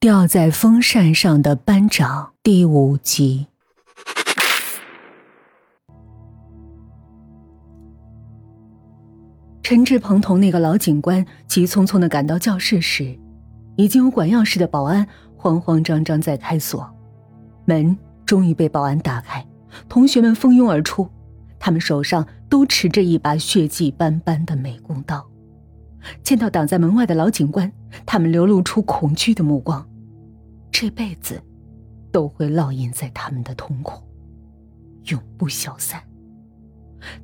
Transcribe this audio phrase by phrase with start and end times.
[0.00, 3.48] 吊在风扇上的班长第五集。
[9.62, 13.14] 陈志鹏同那个老警官急匆匆的赶到教室时，
[13.76, 16.90] 已经有管钥匙的保安慌慌张张在开锁，
[17.66, 17.94] 门
[18.24, 19.46] 终于被保安打开，
[19.86, 21.06] 同学们蜂拥而出，
[21.58, 25.28] 他们手上都持着一把血迹斑斑的美工刀。
[26.22, 27.70] 见到挡在门外的老警官，
[28.06, 29.86] 他们流露出恐惧的目光。
[30.72, 31.42] 这辈子，
[32.12, 34.02] 都会烙印在他们的瞳孔，
[35.04, 36.02] 永不消散。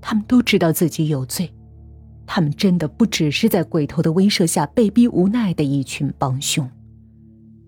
[0.01, 1.53] 他们都知道自己有罪，
[2.27, 6.71] 他们真的不只是在鬼头的威慑下被逼无奈的一群帮凶。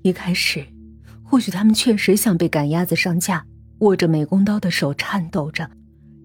[0.02, 0.66] 一开始，
[1.22, 3.46] 或许他们确实像被赶鸭子上架，
[3.80, 5.70] 握着美工刀的手颤抖着，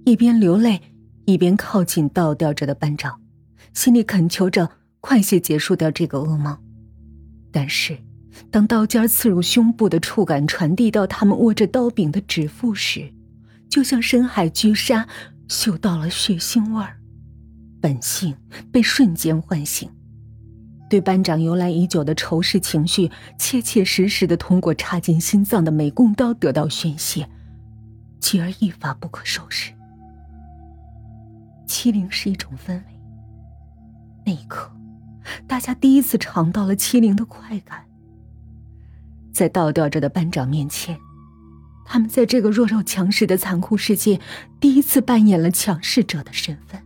[0.05, 0.81] 一边流泪，
[1.25, 3.21] 一边靠近倒吊着的班长，
[3.73, 6.57] 心里恳求着快些结束掉这个噩梦。
[7.51, 7.97] 但是。
[8.49, 13.13] 当刀尖刺入胸部的触感传递到他们握着刀柄的指腹时，
[13.69, 15.07] 就像深海巨鲨
[15.47, 16.97] 嗅到了血腥味儿，
[17.81, 18.35] 本性
[18.71, 19.89] 被瞬间唤醒，
[20.89, 27.27] 对班长由来已久的仇视情绪，切切实实的通过插进心脏的美工刀得到宣泄，
[28.19, 29.73] 继而一发不可收拾。
[31.65, 32.83] 欺凌是一种氛围，
[34.25, 34.71] 那一刻，
[35.47, 37.83] 大家第一次尝到了欺凌的快感。
[39.33, 40.97] 在倒吊着的班长面前，
[41.83, 44.21] 他们在这个弱肉强食的残酷世界，
[44.59, 46.79] 第一次扮演了强势者的身份。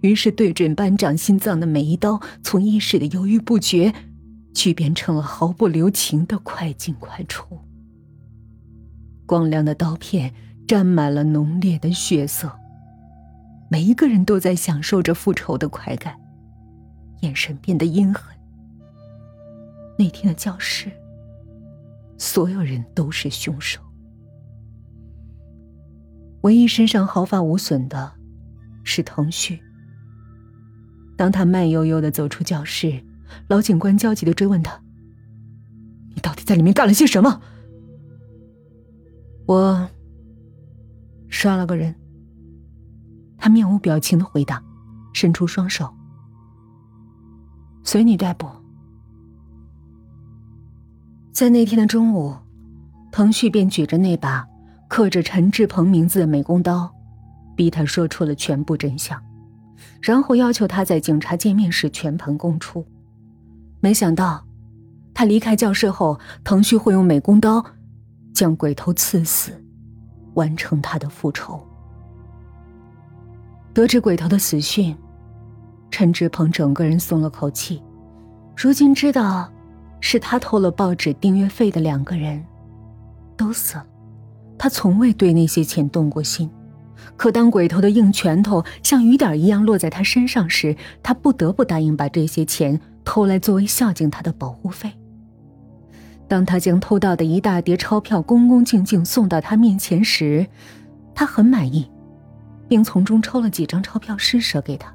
[0.00, 3.92] 于是，对准班长心脏的每一刀，从一时的犹豫不决，
[4.54, 7.58] 剧变成了毫不留情的快进快出。
[9.26, 10.32] 光亮的刀片
[10.66, 12.50] 沾满了浓烈的血色，
[13.68, 16.14] 每一个人都在享受着复仇的快感，
[17.20, 18.34] 眼神变得阴狠。
[19.98, 20.90] 那天的教室。
[22.18, 23.80] 所有人都是凶手，
[26.42, 28.12] 唯一身上毫发无损的，
[28.82, 29.58] 是腾旭。
[31.16, 33.02] 当他慢悠悠的走出教室，
[33.48, 34.80] 老警官焦急的追问他
[36.14, 37.40] ：“你到底在里面干了些什么？”
[39.46, 39.88] 我
[41.28, 41.94] 杀了个人。
[43.36, 44.60] 他面无表情的回答，
[45.12, 45.94] 伸出双手
[47.84, 48.48] ：“随你逮捕。”
[51.38, 52.34] 在那天的中午，
[53.12, 54.44] 腾旭便举着那把
[54.88, 56.92] 刻着陈志鹏名字的美工刀，
[57.54, 59.22] 逼他说出了全部真相，
[60.02, 62.84] 然后要求他在警察见面时全盘供出。
[63.78, 64.44] 没想到，
[65.14, 67.64] 他离开教室后，腾旭会用美工刀
[68.34, 69.52] 将鬼头刺死，
[70.34, 71.64] 完成他的复仇。
[73.72, 74.92] 得知鬼头的死讯，
[75.88, 77.80] 陈志鹏整个人松了口气，
[78.56, 79.48] 如今知道。
[80.00, 82.44] 是他偷了报纸订阅费的两个人，
[83.36, 83.86] 都死了。
[84.56, 86.50] 他从未对那些钱动过心，
[87.16, 94.92] 可当鬼头的硬拳头像雨点一样落在他身上时，他不得不答应把这些钱偷来作为孝敬他的保护费。
[96.26, 100.46] 当他将偷到的一大叠钞票恭恭敬敬送到他面前时，
[101.14, 101.88] 他很满意，
[102.68, 104.92] 并从中抽了几张钞票施舍给他。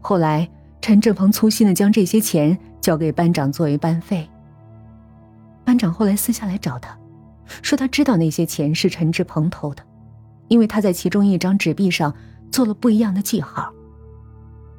[0.00, 0.48] 后来，
[0.80, 2.58] 陈志鹏粗心的将这些钱。
[2.88, 4.26] 交给班长作为班费。
[5.62, 6.98] 班长后来私下来找他，
[7.60, 9.82] 说他知道那些钱是陈志鹏偷的，
[10.48, 12.14] 因为他在其中一张纸币上
[12.50, 13.70] 做了不一样的记号，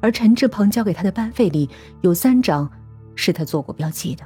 [0.02, 1.70] 而陈志鹏交给他的班费里
[2.00, 2.68] 有三张
[3.14, 4.24] 是他做过标记的。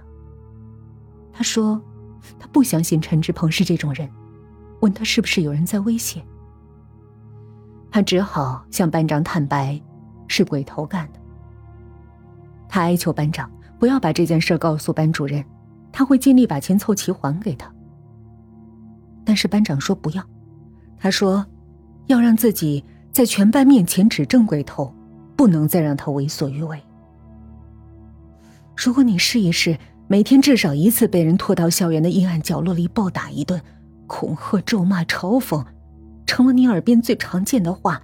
[1.31, 1.79] 他说，
[2.39, 4.09] 他不相信陈志鹏是这种人，
[4.81, 6.25] 问他是不是有人在威胁。
[7.91, 9.79] 他只好向班长坦白，
[10.27, 11.21] 是鬼头干的。
[12.67, 13.51] 他哀求班长。
[13.79, 15.45] 不要把这件事告诉班主任，
[15.93, 17.71] 他会尽力把钱凑齐还给他。
[19.25, 20.23] 但是班长说不要，
[20.99, 21.45] 他说
[22.07, 24.95] 要让自己在全班面前指证鬼头，
[25.37, 26.81] 不能再让他为所欲为。
[28.77, 33.61] 如果你试一试，每天至少一次被人拖到校园的阴暗角落里暴打一顿，
[34.07, 35.65] 恐吓、咒骂、嘲讽，
[36.27, 38.03] 成了你耳边最常见的话，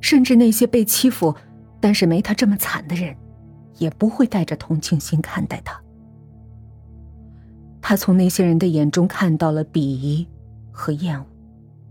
[0.00, 1.34] 甚至那些被欺负
[1.80, 3.16] 但是没他这么惨的人。
[3.78, 5.80] 也不会带着同情心看待他。
[7.80, 10.26] 他从那些人的眼中看到了鄙夷
[10.70, 11.26] 和厌恶，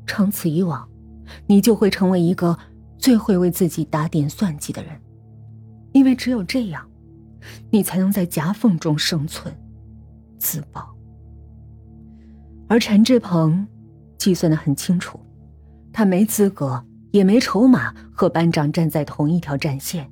[0.08, 0.90] 长此以往，
[1.46, 2.58] 你就会成为一个
[2.98, 5.00] 最会为自己打点算计的人，
[5.92, 6.90] 因为只有这样，
[7.70, 9.54] 你才能在夹缝中生存、
[10.40, 10.96] 自保。
[12.68, 13.68] 而陈志鹏
[14.18, 15.20] 计算的很清楚，
[15.92, 20.10] 他没资格，也没筹码和班长站在同一条战线。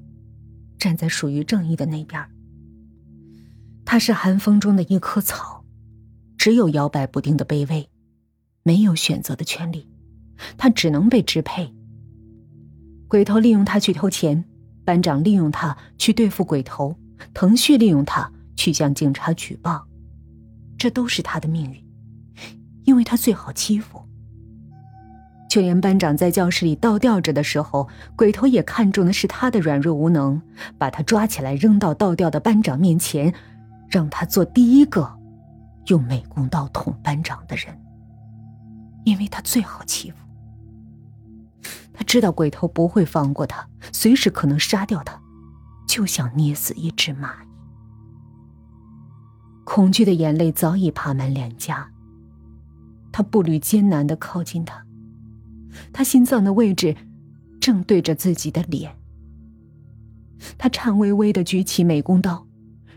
[0.82, 2.20] 站在属于正义的那边。
[3.86, 5.64] 他是寒风中的一棵草，
[6.40, 7.88] 只有摇摆不定的卑微，
[8.64, 9.88] 没有选择的权利，
[10.58, 11.72] 他只能被支配。
[13.08, 14.44] 鬼头利用他去偷钱，
[14.84, 16.98] 班长利用他去对付鬼头，
[17.32, 19.88] 藤旭利用他去向警察举报，
[20.80, 21.86] 这都是他的命运，
[22.86, 24.02] 因为他最好欺负。
[25.52, 30.42] 就连班长在教室里倒吊着的时候，鬼头也看中的是他的软弱无能，
[30.78, 33.34] 把他抓起来扔到倒吊的班长面前，
[33.90, 35.14] 让他做第一个
[35.88, 37.78] 用美工刀捅班长的人，
[39.04, 40.16] 因为他最好欺负。
[41.92, 45.20] 他知道鬼头不会放过他，随时可能杀掉他，
[45.86, 47.48] 就像捏死一只蚂蚁。
[49.66, 51.90] 恐惧的眼泪早已爬满脸颊，
[53.12, 54.86] 他步履艰难的靠近他。
[55.94, 56.96] 他心脏的位置
[57.60, 58.96] 正对着自己的脸。
[60.58, 62.48] 他颤巍巍的举起美工刀，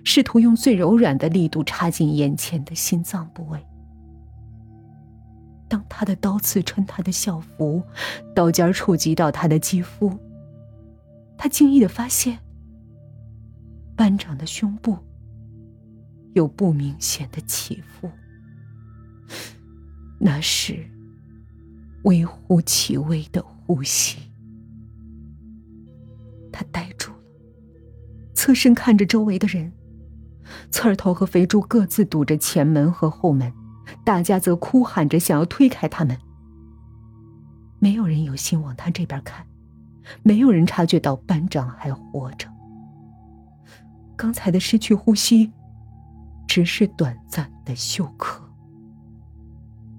[0.02, 3.58] 试图用最柔软的力度插进眼前的心脏部位。
[5.68, 7.82] 当他的刀刺穿他的校服，
[8.34, 10.16] 刀尖触及到他的肌肤，
[11.36, 12.38] 他惊异的发现，
[13.96, 14.96] 班长的胸部
[16.32, 18.10] 有不明显的起伏，
[20.18, 20.93] 那是。
[22.04, 24.18] 微乎其微的呼吸，
[26.52, 27.18] 他呆住了，
[28.34, 29.70] 侧身看着周围的人。
[30.70, 33.50] 刺儿头和肥猪各自堵着前门和后门，
[34.04, 36.16] 大家则哭喊着想要推开他们。
[37.78, 39.46] 没有人有心往他这边看，
[40.22, 42.46] 没有人察觉到班长还活着。
[44.16, 45.50] 刚才的失去呼吸，
[46.46, 48.42] 只是短暂的休克。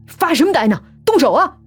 [0.07, 0.81] 发什么呆呢？
[1.03, 1.57] 动手啊！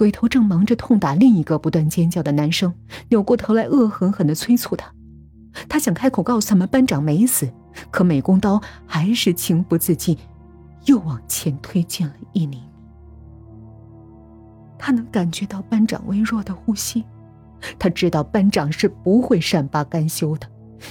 [0.00, 2.72] 鬼头正忙着痛打另一个不断尖叫的男生，
[3.10, 4.90] 扭过头来恶狠狠地催促他。
[5.68, 7.52] 他想开口告诉他们班长没死，
[7.90, 10.16] 可美工刀还是情不自禁，
[10.86, 12.62] 又往前推进了一厘米。
[14.78, 17.04] 他能感觉到班长微弱的呼吸，
[17.78, 20.48] 他知道班长是不会善罢甘休的，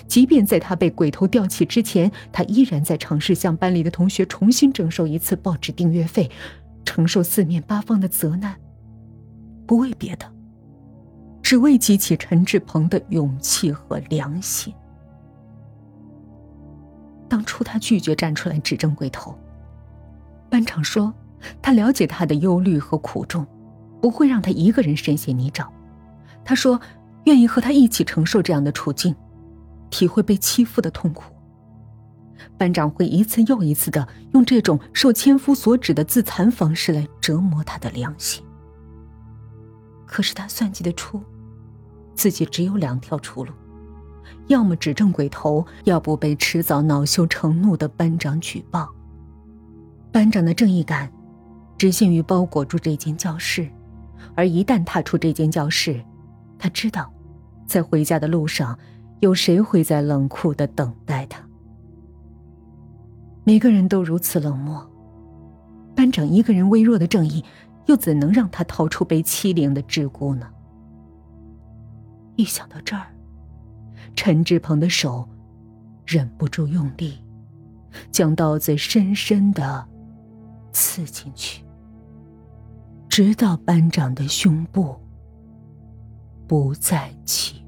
[0.08, 6.30] 即便在他被鬼头吊起之前，他依然在尝试向班里的同学重新征收一次报纸订阅费，
[6.86, 8.56] 承受四面八方的责难。
[9.70, 10.26] 不为别的，
[11.44, 14.74] 只为激起陈志鹏的勇气和良心。
[17.28, 19.38] 当初他拒绝站出来指证鬼头，
[20.50, 21.14] 班长说
[21.62, 23.46] 他了解他的忧虑和苦衷，
[24.02, 25.68] 不会让他一个人深陷泥沼。
[26.44, 26.82] 他说
[27.26, 29.16] 愿意和他一起承受这样的处境，
[29.92, 31.26] 体会被欺负的痛苦。
[32.58, 38.44] 班长会一次又一次的用这种受千夫所指的自残方式来折磨他的良心。
[40.10, 41.22] 可是他算计得出，
[42.16, 43.54] 自己只有两条出路：
[44.48, 48.90] 要么指证鬼头，要不被迟早恼羞成怒的班长举报。
[50.12, 51.12] 班长的正义感，
[51.78, 53.70] 只限于包裹住这间教室，
[54.34, 56.04] 而一旦踏出这间教室，
[56.58, 57.14] 他知道，
[57.68, 58.78] 在回家的路上，
[59.20, 61.40] 有谁会在冷酷的等待他。
[63.44, 64.84] 每个人都如此冷漠，
[65.96, 67.46] 班长一个人微弱的正义。
[67.90, 70.48] 又怎能让他逃出被欺凌的桎梏呢？
[72.36, 73.08] 一想到这儿，
[74.16, 75.28] 陈志鹏的手
[76.06, 77.18] 忍不住用力，
[78.12, 79.84] 将刀子深深的
[80.72, 81.66] 刺进去，
[83.10, 84.96] 直到班长的胸部
[86.48, 87.59] 不再起。